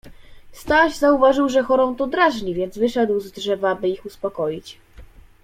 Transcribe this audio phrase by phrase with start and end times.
[0.51, 4.77] Staś zauważył, że chorą to drażni, więc wyszedł z drzewa, by ich uspokoić.